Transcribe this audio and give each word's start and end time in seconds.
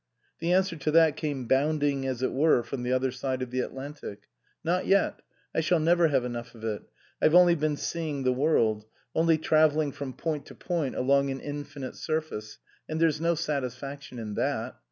The 0.39 0.51
answer 0.51 0.75
to 0.75 0.89
that 0.89 1.15
came 1.15 1.45
bounding, 1.45 2.07
as 2.07 2.23
it 2.23 2.31
were, 2.33 2.63
from 2.63 2.81
the 2.81 2.91
other 2.91 3.11
side 3.11 3.43
of 3.43 3.51
the 3.51 3.59
Atlantic." 3.59 4.21
Not 4.63 4.87
yet. 4.87 5.21
I 5.53 5.59
shall 5.61 5.79
never 5.79 6.07
have 6.07 6.25
enough 6.25 6.55
of 6.55 6.63
it. 6.63 6.81
I've 7.21 7.35
only 7.35 7.53
been 7.53 7.77
'seeing 7.77 8.23
the 8.23 8.33
world,' 8.33 8.87
only 9.13 9.37
travelling 9.37 9.91
from 9.91 10.13
point 10.13 10.47
to 10.47 10.55
point 10.55 10.95
along 10.95 11.29
an 11.29 11.39
infinite 11.39 11.95
surface, 11.95 12.57
and 12.89 12.99
there's 12.99 13.21
no 13.21 13.35
satisfaction 13.35 14.17
in 14.17 14.33
that. 14.33 14.75